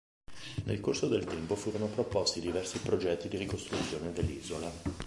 [0.63, 4.71] Nel corso del tempo furono proposti diversi progetti di ricostruzione dell'isola.